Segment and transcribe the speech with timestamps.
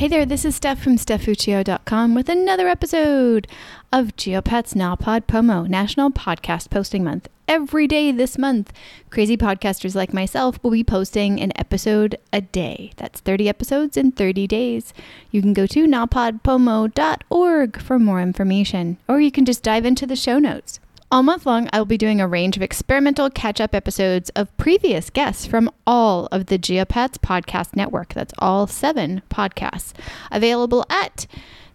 [0.00, 3.46] Hey there, this is Steph from StephFuccio.com with another episode
[3.92, 7.28] of Geopats NaPod Pomo, National Podcast Posting Month.
[7.46, 8.72] Every day this month,
[9.10, 12.92] crazy podcasters like myself will be posting an episode a day.
[12.96, 14.94] That's 30 episodes in 30 days.
[15.30, 20.16] You can go to napodpomo.org for more information, or you can just dive into the
[20.16, 20.80] show notes.
[21.12, 24.56] All month long, I will be doing a range of experimental catch up episodes of
[24.56, 28.14] previous guests from all of the Geopats podcast network.
[28.14, 29.92] That's all seven podcasts.
[30.30, 31.26] Available at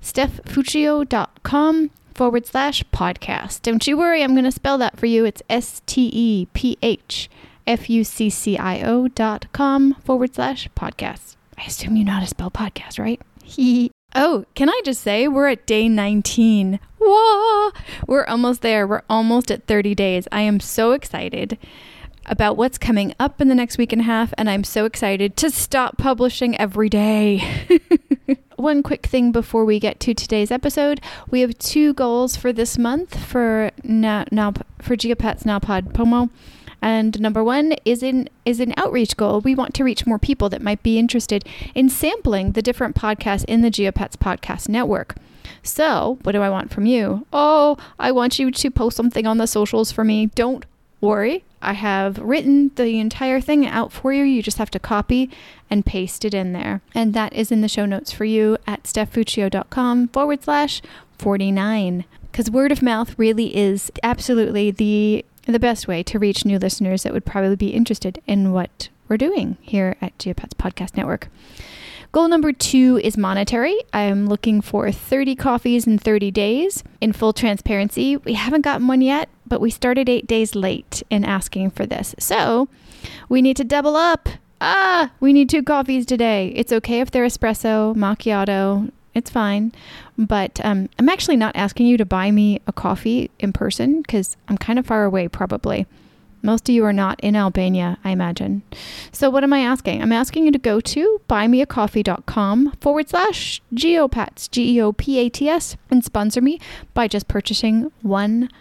[0.01, 3.61] stephfuccio.com forward slash podcast.
[3.61, 5.25] Don't you worry, I'm going to spell that for you.
[5.25, 7.29] It's S T E P H
[7.67, 11.35] F U C C I O dot com forward slash podcast.
[11.57, 13.21] I assume you know how to spell podcast, right?
[14.17, 16.79] Oh, can I just say we're at day 19.
[16.99, 17.71] Whoa!
[18.07, 18.87] We're almost there.
[18.87, 20.25] We're almost at 30 days.
[20.31, 21.57] I am so excited
[22.25, 25.35] about what's coming up in the next week and a half, and I'm so excited
[25.37, 27.67] to stop publishing every day.
[28.55, 32.77] One quick thing before we get to today's episode, we have two goals for this
[32.77, 36.29] month for now, now for Geopats Pod Pomo.
[36.85, 39.41] And number one is in is an outreach goal.
[39.41, 43.43] We want to reach more people that might be interested in sampling the different podcasts
[43.45, 45.15] in the Geopats podcast network.
[45.63, 47.25] So, what do I want from you?
[47.33, 50.27] Oh, I want you to post something on the socials for me.
[50.27, 50.63] Don't
[51.01, 51.43] worry.
[51.59, 54.23] I have written the entire thing out for you.
[54.23, 55.31] You just have to copy
[55.71, 56.81] and paste it in there.
[56.93, 60.83] And that is in the show notes for you at stephfuccio.com forward slash
[61.17, 62.05] 49.
[62.31, 67.03] Because word of mouth really is absolutely the the best way to reach new listeners
[67.03, 71.27] that would probably be interested in what we're doing here at Geopats Podcast Network.
[72.11, 73.77] Goal number two is monetary.
[73.91, 76.81] I'm looking for 30 coffees in 30 days.
[77.01, 81.25] In full transparency, we haven't gotten one yet, but we started eight days late in
[81.25, 82.15] asking for this.
[82.17, 82.69] So
[83.27, 84.29] we need to double up.
[84.61, 86.53] Ah, we need two coffees today.
[86.55, 89.71] It's okay if they're espresso, macchiato, it's fine.
[90.17, 94.37] But um, I'm actually not asking you to buy me a coffee in person because
[94.47, 95.87] I'm kind of far away, probably.
[96.43, 98.61] Most of you are not in Albania, I imagine.
[99.11, 100.03] So, what am I asking?
[100.03, 105.29] I'm asking you to go to buymeacoffee.com forward slash geopats, G E O P A
[105.29, 106.59] T S, and sponsor me
[106.93, 108.51] by just purchasing one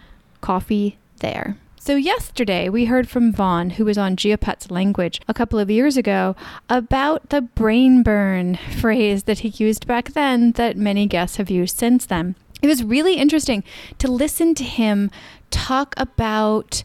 [0.41, 1.57] coffee there.
[1.85, 5.97] So, yesterday we heard from Von, who was on Geopats Language a couple of years
[5.97, 6.35] ago,
[6.67, 11.77] about the brain burn phrase that he used back then that many guests have used
[11.77, 12.35] since then.
[12.63, 13.63] It was really interesting
[13.99, 15.11] to listen to him
[15.51, 16.83] talk about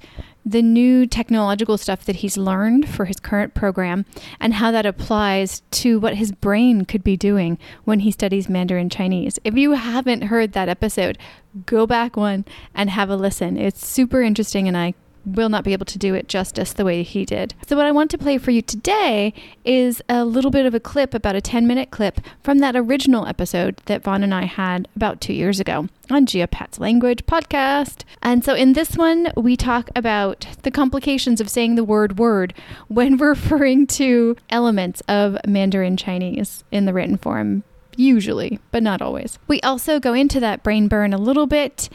[0.51, 4.05] the new technological stuff that he's learned for his current program
[4.41, 8.91] and how that applies to what his brain could be doing when he studies Mandarin
[8.91, 9.39] Chinese.
[9.45, 11.19] If you haven't heard that episode,
[11.67, 12.45] go back one
[12.75, 13.57] and have a listen.
[13.57, 14.95] It's super interesting and I
[15.25, 17.55] will not be able to do it justice the way he did.
[17.67, 19.33] So, what I want to play for you today
[19.65, 23.27] is a little bit of a clip, about a 10 minute clip from that original
[23.27, 28.05] episode that Von and I had about two years ago on Geopats Language podcast.
[28.23, 32.55] And so, in this one, we talk about the complications of saying the word word
[32.89, 37.65] when referring to elements of Mandarin Chinese in the written form
[37.97, 39.39] usually, but not always.
[39.47, 41.89] We also go into that brain burn a little bit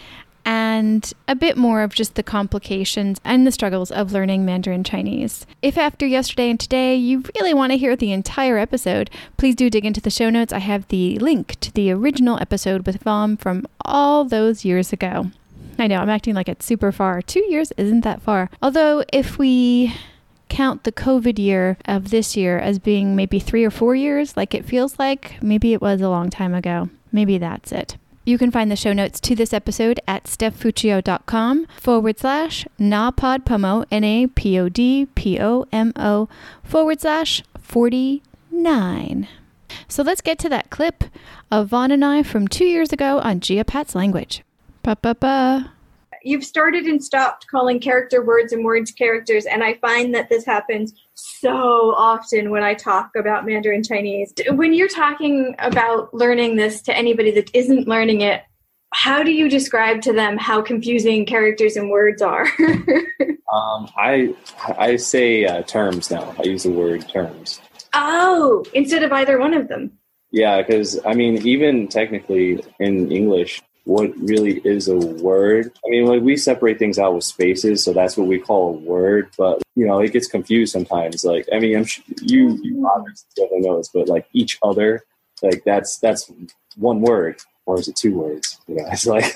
[0.45, 5.45] and a bit more of just the complications and the struggles of learning Mandarin Chinese.
[5.61, 9.69] If after yesterday and today you really want to hear the entire episode, please do
[9.69, 10.53] dig into the show notes.
[10.53, 15.31] I have the link to the original episode with Von from all those years ago.
[15.77, 17.21] I know, I'm acting like it's super far.
[17.21, 18.49] Two years isn't that far.
[18.61, 19.93] Although, if we
[20.47, 24.53] count the COVID year of this year as being maybe three or four years, like
[24.53, 26.89] it feels like, maybe it was a long time ago.
[27.11, 27.97] Maybe that's it.
[28.27, 34.03] You can find the show notes to this episode at stephfuccio.com forward slash napodpomo, N
[34.03, 36.27] A P O D P O M O
[36.63, 39.27] forward slash 49.
[39.87, 41.03] So let's get to that clip
[41.51, 44.43] of Von and I from two years ago on Geopats Language.
[44.81, 45.71] Ba ba ba.
[46.23, 50.45] You've started and stopped calling character words and words characters, and I find that this
[50.45, 54.33] happens so often when I talk about Mandarin Chinese.
[54.49, 58.43] When you're talking about learning this to anybody that isn't learning it,
[58.93, 62.47] how do you describe to them how confusing characters and words are?
[63.51, 64.33] um, I
[64.77, 66.33] I say uh, terms now.
[66.39, 67.59] I use the word terms.
[67.93, 69.91] Oh, instead of either one of them.
[70.31, 75.71] Yeah, because I mean, even technically in English, what really is a word.
[75.85, 78.77] I mean, like we separate things out with spaces, so that's what we call a
[78.77, 79.29] word.
[79.37, 81.23] But you know, it gets confused sometimes.
[81.23, 82.89] Like, I mean, I'm sure you you
[83.35, 85.03] definitely knows, but like each other,
[85.41, 86.31] like that's that's
[86.75, 88.59] one word, or is it two words?
[88.67, 89.35] You know, it's like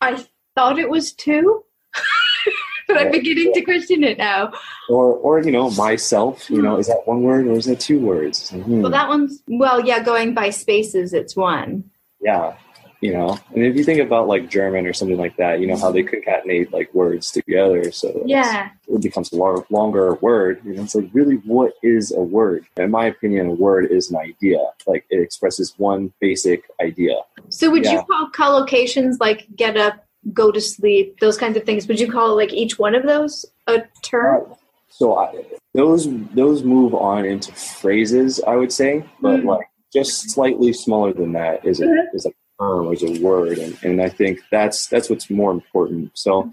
[0.00, 0.24] I
[0.54, 1.64] thought it was two.
[2.86, 4.52] but I'm beginning to question it now.
[4.90, 6.50] Or, or you know, myself.
[6.50, 8.50] You know, is that one word or is that two words?
[8.50, 8.82] Hmm.
[8.82, 10.02] Well, that one's well, yeah.
[10.02, 11.90] Going by spaces, it's one.
[12.20, 12.56] yeah,
[13.04, 13.38] you know.
[13.54, 16.02] And if you think about like German or something like that, you know how they
[16.02, 18.70] concatenate like words together, so Yeah.
[18.88, 20.62] it becomes a lar- longer word.
[20.64, 22.64] You know, it's like really, what is a word?
[22.78, 24.58] In my opinion, a word is an idea.
[24.86, 27.16] Like it expresses one basic idea.
[27.50, 28.04] So would you Yeah.
[28.04, 31.86] call collocations like get up, go to sleep, those kinds of things?
[31.86, 34.44] Would you call like each one of those a term?
[34.88, 39.44] So I, those those move on into phrases, I would say, but Mhm.
[39.44, 42.14] like just slightly smaller than that is a Mhm.
[42.14, 42.30] is a
[42.60, 46.10] term, is a word, and, and I think that's that's what's more important.
[46.14, 46.50] So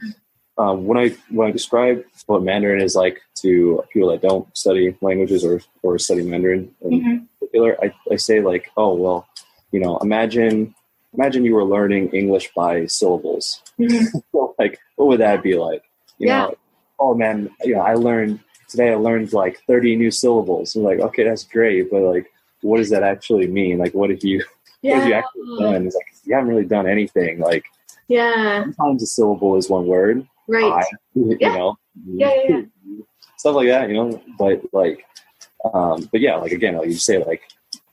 [0.58, 4.96] um, when I when I describe what Mandarin is like to people that don't study
[5.02, 7.28] languages or or study Mandarin in Mhm.
[7.40, 9.28] particular, I, I say like, oh well,
[9.72, 10.74] you know, imagine
[11.14, 13.62] imagine you were learning English by syllables.
[13.80, 14.24] Mhm.
[14.60, 15.84] Like what would that be like
[16.20, 16.38] you Yeah.
[16.40, 16.56] know
[17.00, 18.40] oh man you know i learned
[18.70, 22.32] today i learned like 30 new syllables i'm like okay that's great but like
[22.62, 24.44] what does that actually mean like what if you
[24.82, 27.40] what have you actually done it's like you haven't really done anything.
[27.40, 27.66] Like
[28.08, 28.64] Yeah.
[28.64, 30.28] sometimes a syllable is one word.
[30.48, 30.72] Right.
[30.72, 30.84] I,
[31.16, 31.58] you Yeah.
[31.58, 31.78] know?
[32.06, 32.62] Yeah, yeah,
[33.38, 34.22] stuff like that you know?
[34.38, 35.06] But like
[35.74, 37.44] um but yeah like again like you say like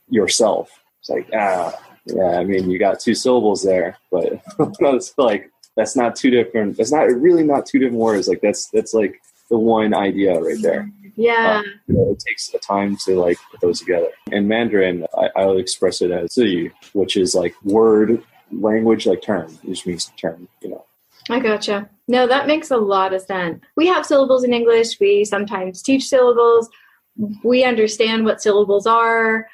[0.09, 0.71] yourself.
[1.01, 1.73] It's like ah
[2.05, 4.33] yeah i mean you got two syllables there but
[4.79, 8.27] it's like that's not two different that's not really not two different words.
[8.27, 11.61] Like that's that's like the one idea right there Yeah.
[11.87, 15.45] you know, it takes a time to like put those together in mandarin i, I
[15.45, 20.47] would express it as "zi," which is like word language like term which means term
[20.61, 20.85] you know
[21.31, 21.87] I gotcha.
[22.07, 23.61] No, that makes a lot of sense.
[23.75, 24.99] We have syllables in English.
[24.99, 26.67] We sometimes teach syllables.
[27.43, 29.47] We understand what syllables are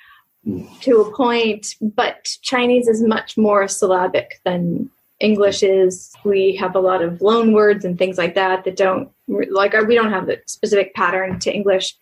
[0.47, 0.79] Mm.
[0.81, 6.13] to a point, but Chinese is much more syllabic than English is.
[6.23, 9.95] We have a lot of loan words and things like that that don't like we
[9.95, 11.95] don't have the specific pattern to English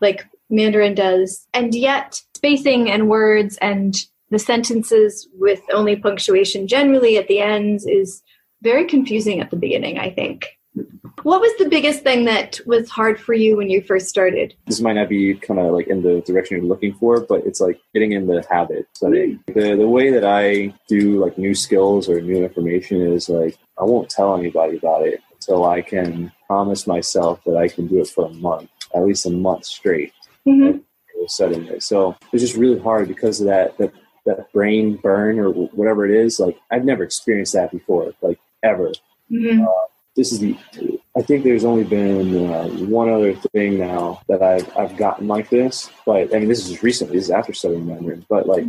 [0.00, 1.46] like Mandarin does.
[1.54, 3.96] And yet, spacing and words and
[4.30, 8.22] the sentences with only punctuation generally at the ends is
[8.62, 10.48] very confusing at the beginning, I think.
[11.22, 14.54] What was the biggest thing that was hard for you when you first started?
[14.66, 17.60] this might not be kind of like in the direction you're looking for, but it's
[17.60, 19.40] like getting in the habit studying.
[19.46, 23.84] The the way that I do like new skills or new information is like I
[23.84, 28.08] won't tell anybody about it until I can promise myself that I can do it
[28.08, 30.12] for a month, at least a month straight.
[30.46, 30.78] Mm-hmm.
[31.52, 33.92] it, so it's just really hard because of that that
[34.26, 36.38] that brain burn or whatever it is.
[36.38, 38.92] Like I've never experienced that before, like ever.
[39.30, 39.64] Mm-hmm.
[40.14, 40.56] this is the
[41.16, 45.50] I think there's only been uh, one other thing now that I've I've gotten like
[45.50, 47.16] this, but I mean this is just recently.
[47.16, 48.64] This is after studying Mandarin, but like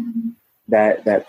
[0.69, 1.27] that that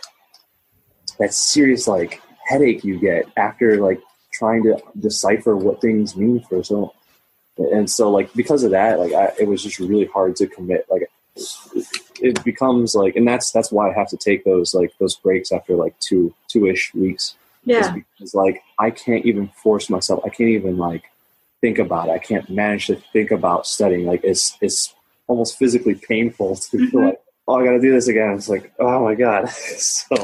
[1.19, 4.01] that serious like headache you get after like
[4.39, 6.93] trying to decipher what things mean for so
[7.75, 10.87] and so like because of that like I, it was just really hard to commit
[10.91, 11.03] like
[12.21, 15.53] it becomes like and that's that's why I have to take those like those breaks
[15.53, 17.95] after like two two ish weeks Yeah.
[17.95, 20.21] because like I can't even force myself.
[20.25, 21.05] I can't even like
[21.61, 22.13] think about it.
[22.13, 24.07] I can't manage to think about studying.
[24.07, 24.95] Like it's it's
[25.27, 27.05] almost physically painful to feel Mhm.
[27.07, 28.31] like, oh, I got to do this again.
[28.35, 29.49] It's like, oh my god.
[29.51, 30.17] so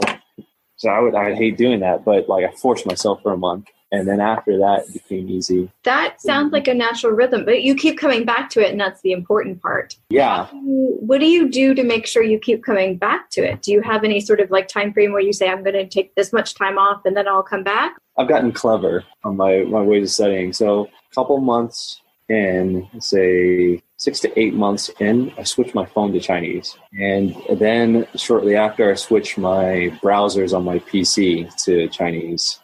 [0.77, 3.67] so I would I hate doing that, but like I forced myself for a month,
[3.95, 5.71] and then after that it became easy.
[5.85, 9.01] That sounds like a natural rhythm, but you keep coming back to it, and that's
[9.03, 9.97] the important part.
[10.11, 10.49] Yeah.
[10.53, 13.63] What do you do to make sure you keep coming back to it?
[13.63, 15.87] Do you have any sort of like time frame where you say, I'm going to
[15.87, 17.97] take this much time off and then I'll come back?
[18.17, 20.53] I've gotten clever on my, my way to studying.
[20.53, 26.13] So a couple months in, say six to eight months in, I switched my phone
[26.13, 26.77] to Chinese.
[26.93, 32.61] And then shortly after, I switched my browsers on my PC to Chinese.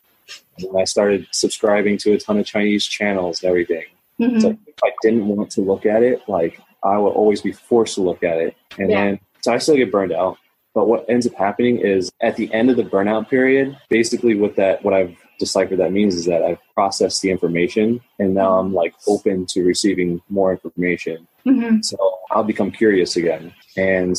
[0.64, 3.84] And I started subscribing to a ton of Chinese channels and everything.
[4.20, 4.40] Mhm.
[4.40, 7.94] So if I didn't want to look at it, like I would always be forced
[7.96, 8.54] to look at it.
[8.78, 9.04] And Yeah.
[9.04, 10.36] then so I still get burned out.
[10.74, 14.56] But what ends up happening is at the end of the burnout period, basically what
[14.56, 18.74] that what I've deciphered that means is that I've processed the information and now I'm
[18.74, 21.26] like open to receiving more information.
[21.46, 21.82] Mhm.
[21.84, 21.96] So
[22.30, 24.14] I'll become curious again and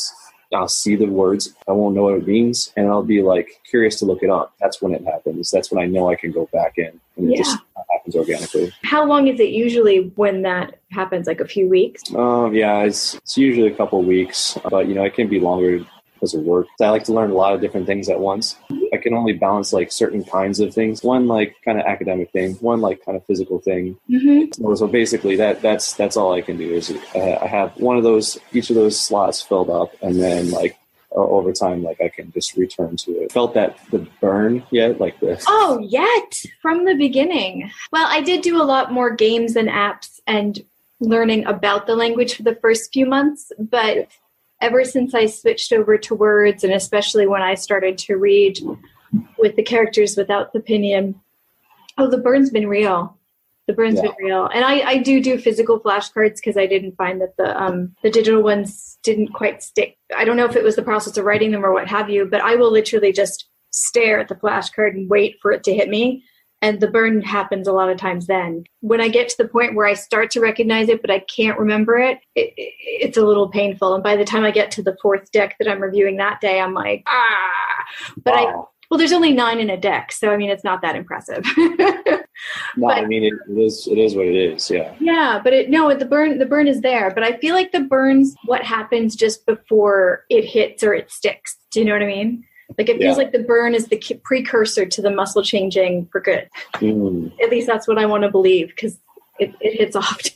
[0.53, 1.53] I'll see the words.
[1.67, 4.53] I won't know what it means and I'll be like curious to look it up.
[4.59, 5.49] That's when it happens.
[5.49, 7.57] That's when I know I can go back in and it just
[7.91, 8.73] happens organically.
[8.83, 11.27] How long is it usually when that happens?
[11.27, 12.03] Like a few weeks?
[12.15, 15.85] Um, yeah, it's, it's usually a couple weeks, but you know, it can be longer
[16.21, 16.67] of work.
[16.81, 18.55] I like to learn a lot of different things at once.
[18.93, 21.03] I can only balance like certain kinds of things.
[21.03, 23.97] One like kind of academic thing, one like kind of physical thing.
[24.09, 24.51] Mm-hmm.
[24.53, 27.97] So, so basically, that that's that's all I can do is uh, I have one
[27.97, 30.77] of those, each of those slots filled up, and then like
[31.13, 33.31] over time, like I can just return to it.
[33.31, 35.45] Felt that the burn yet, like this?
[35.63, 37.69] Oh, yet from the beginning.
[37.91, 40.59] Well, I did do a lot more games and apps and
[40.99, 44.07] learning about the language for the first few months, but
[44.61, 48.59] ever since I switched over to words, and especially when I started to read
[49.37, 51.15] with the characters without the pinyin,
[51.97, 53.17] oh, the burn's been real.
[53.67, 54.03] The burn's Yeah.
[54.03, 57.61] been real, and I, I do do physical flashcards because I didn't find that the
[57.61, 59.97] um, the digital ones didn't quite stick.
[60.15, 62.25] I don't know if it was the process of writing them or what have you,
[62.25, 65.89] but I will literally just stare at the flashcard and wait for it to hit
[65.89, 66.23] me.
[66.61, 68.65] And the burn happens a lot of times then.
[68.81, 71.57] When I get to the point where I start to recognize it, but I can't
[71.57, 73.95] remember it, it, it it's a little painful.
[73.95, 76.59] And by the time I get to the fourth deck that I'm reviewing that day,
[76.59, 77.85] I'm like, ah.
[78.23, 78.43] But I,
[78.91, 80.11] well, there's only nine in a deck.
[80.11, 81.45] So, I mean, it's not that impressive.
[81.57, 84.69] no, but- I mean it, it is it is what it is.
[84.69, 84.93] Yeah.
[84.99, 87.81] Yeah, but it no, the burn the burn is there, but I feel like the
[87.81, 91.57] burns what happens just before it hits or it sticks.
[91.71, 92.43] Do you know what I mean?
[92.77, 93.23] Like it feels Yeah.
[93.23, 96.49] like the burn is the precursor to the muscle changing for good.
[96.75, 98.97] Mm, At least that's what I want to believe because
[99.39, 100.33] it, it hits often.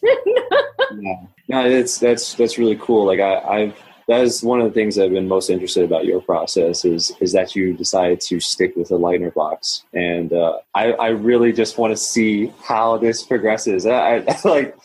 [0.99, 1.15] yeah.
[1.47, 3.05] No, it's that's that's really cool.
[3.05, 3.77] Like I, I've
[4.07, 7.31] that is one of the things I've been most interested about your process is is
[7.33, 11.77] that you decided to stick with the Leitner box, and uh, I I really just
[11.77, 13.85] want to see how this progresses.
[13.85, 14.77] I, I like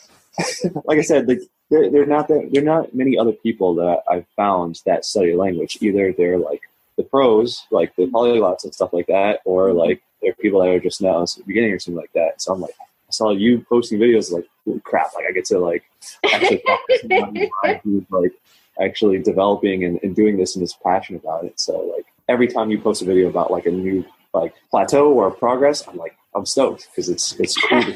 [0.85, 1.39] like I said, like
[1.69, 5.05] there there are not that there are not many other people that I've found that
[5.05, 5.77] study language.
[5.81, 6.61] Either they're like
[7.01, 9.77] the pros, like the polyglots and stuff like that, or mm-hmm.
[9.77, 12.41] like there are people that are just now beginning or something like that.
[12.41, 14.47] So I'm like, I saw you posting videos like,
[14.83, 15.13] crap!
[15.15, 15.83] Like I get to like
[16.31, 16.63] actually
[17.83, 18.33] who's like
[18.79, 21.59] actually developing and, and doing this and is passionate about it.
[21.59, 25.31] So like every time you post a video about like a new like plateau or
[25.31, 27.83] progress, I'm like I'm stoked because it's it's cool.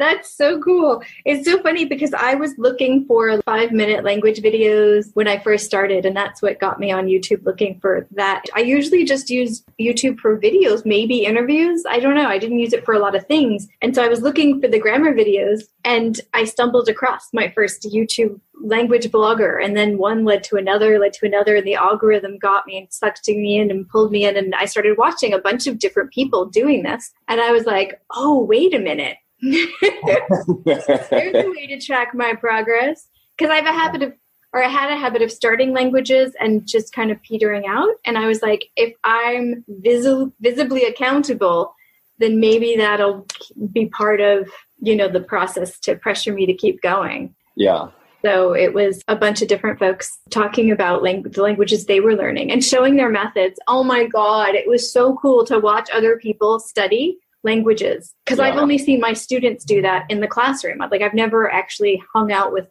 [0.00, 1.02] That's so cool.
[1.26, 5.66] It's so funny because I was looking for five minute language videos when I first
[5.66, 8.46] started, and that's what got me on YouTube looking for that.
[8.54, 11.84] I usually just use YouTube for videos, maybe interviews.
[11.86, 12.28] I don't know.
[12.28, 13.68] I didn't use it for a lot of things.
[13.82, 17.82] And so I was looking for the grammar videos, and I stumbled across my first
[17.82, 22.36] YouTube language blogger and then one led to another led to another and the algorithm
[22.36, 25.38] got me and sucked me in and pulled me in and i started watching a
[25.38, 31.34] bunch of different people doing this and i was like oh wait a minute there's
[31.34, 34.12] a way to track my progress because I have a habit of,
[34.52, 37.94] or I had a habit of starting languages and just kind of petering out.
[38.04, 41.74] And I was like, if I'm visi- visibly accountable,
[42.18, 43.26] then maybe that'll
[43.72, 44.48] be part of
[44.82, 47.34] you know the process to pressure me to keep going.
[47.56, 47.88] yeah.
[48.22, 52.14] So it was a bunch of different folks talking about lang- the languages they were
[52.14, 53.58] learning and showing their methods.
[53.66, 58.56] Oh my God, it was so cool to watch other people study languages because I've
[58.56, 60.78] only seen my students do that in the classroom.
[60.78, 62.68] Like I've never actually hung out with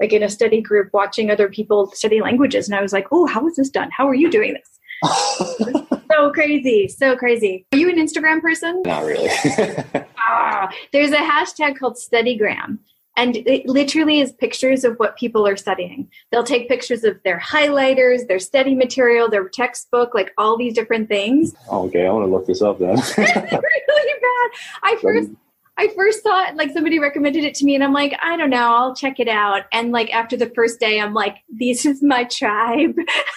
[0.00, 3.26] like in a study group watching other people study languages and I was like, "Oh,
[3.26, 3.90] how is this done?
[3.96, 7.64] How are you doing this?" So crazy, so crazy.
[7.72, 8.82] Are you an Instagram person?
[8.84, 9.30] Not really.
[10.24, 12.78] Ah, there's a hashtag called StudyGram,
[13.16, 16.10] and it literally is pictures of what people are studying.
[16.30, 21.08] They'll take pictures of their highlighters, their study material, their textbook, like all these different
[21.08, 21.54] things.
[21.70, 22.96] Oh, okay, I want to look this up then.
[23.18, 24.50] really bad.
[24.82, 25.30] I first
[25.78, 28.74] I first thought like somebody recommended it to me and I'm like, I don't know,
[28.74, 29.62] I'll check it out.
[29.72, 32.94] And like after the first day, I'm like, this is my tribe.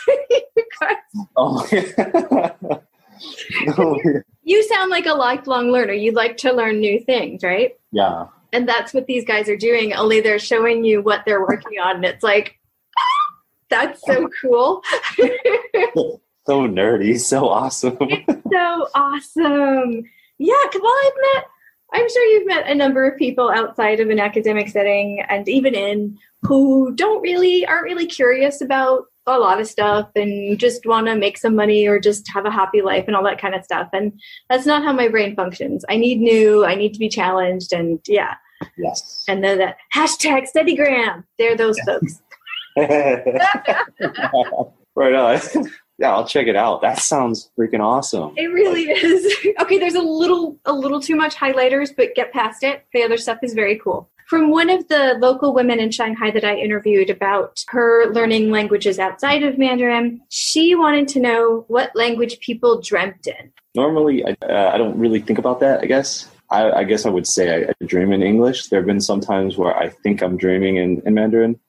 [1.38, 1.66] oh,
[3.78, 4.00] oh,
[4.44, 5.94] you sound like a lifelong learner.
[5.94, 7.78] You like to learn new things, right?
[7.92, 8.28] yeah.
[8.56, 11.98] And that's what these guys are doing, only they're showing you what they're working on.
[11.98, 12.58] And it's like,
[13.70, 14.82] that's so cool.
[16.48, 17.98] So nerdy, so awesome.
[18.52, 20.04] so awesome.
[20.38, 21.46] Yeah, because well, I've met,
[21.94, 25.74] I'm sure you've met a number of people outside of an academic setting and even
[25.74, 31.08] in who don't really, aren't really curious about a lot of stuff and just want
[31.08, 33.64] to make some money or just have a happy life and all that kind of
[33.64, 33.90] stuff.
[33.92, 34.14] And
[34.48, 35.84] that's not how my brain functions.
[35.90, 37.74] I need new, I need to be challenged.
[37.74, 38.36] And yeah.
[38.78, 39.24] Yes.
[39.28, 41.24] And then that hashtag StudyGram.
[41.38, 42.22] They're those folks.
[44.96, 45.40] right on.
[45.98, 46.82] Yeah, I'll check it out.
[46.82, 48.34] That sounds freaking awesome.
[48.36, 49.34] It really is.
[49.62, 52.86] okay, there's a little a little too much highlighters, but get past it.
[52.94, 54.10] The other stuff is very cool.
[54.28, 59.00] From one of the local women in Shanghai that I interviewed about her learning languages
[59.00, 63.54] outside of Mandarin, she wanted to know what language people dreamt in.
[63.76, 66.28] Normally, I, uh, I don't really think about that, I guess.
[66.50, 68.68] I, I guess I would say I, I dream in English.
[68.68, 71.60] There have been some times where I think I'm dreaming in, in Mandarin.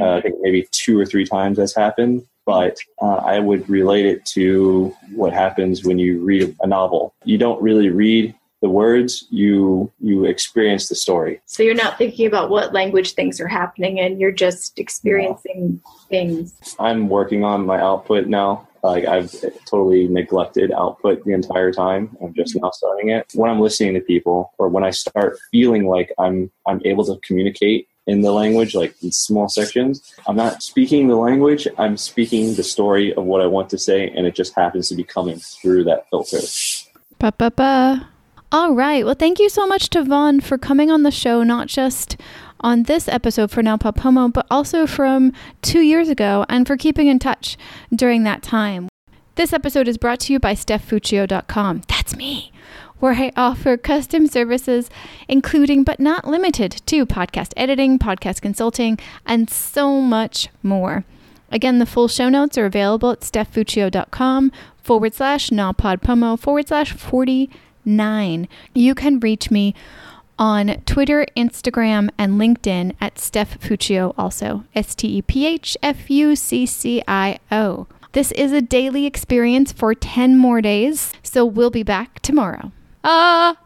[0.00, 2.26] Uh, I think maybe two or three times that's happened.
[2.44, 7.14] But uh, I would relate it to what happens when you read a novel.
[7.24, 11.40] You don't really read the words, you you experience the story.
[11.46, 16.74] So you're not thinking about what language things are happening in, you're just experiencing things.
[16.78, 18.65] I'm working on my output now.
[18.82, 22.16] Like I've totally neglected output the entire time.
[22.22, 22.64] I'm just mm-hmm.
[22.64, 23.26] now starting it.
[23.34, 27.18] When I'm listening to people or when I start feeling like I'm I'm able to
[27.26, 30.14] communicate in the language, like in small sections.
[30.26, 34.08] I'm not speaking the language, I'm speaking the story of what I want to say,
[34.08, 36.38] and it just happens to be coming through that filter.
[37.18, 38.08] Ba ba ba.
[38.52, 39.04] All right.
[39.04, 42.16] Well, thank you so much to Von for coming on the show, not just
[42.66, 45.32] on this episode for Now Pomo, but also from
[45.62, 47.56] two years ago and for keeping in touch
[47.94, 48.88] during that time.
[49.36, 51.82] This episode is brought to you by StephFuccio.com.
[51.88, 52.50] That's me
[52.98, 54.90] where I offer custom services,
[55.28, 61.04] including but not limited to podcast editing, podcast consulting, and so much more.
[61.52, 64.50] Again, the full show notes are available at stephfuccio.com
[64.82, 68.48] forward slash napodpomo forward slash 49.
[68.74, 69.72] You can reach me
[70.38, 74.64] on Twitter, Instagram, and LinkedIn at Steph Fuccio also.
[74.74, 77.86] S T E P H F U C C I O.
[78.12, 82.72] This is a daily experience for 10 more days, so we'll be back tomorrow.
[83.04, 83.58] Ah!